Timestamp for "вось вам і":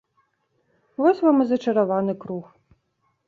1.01-1.45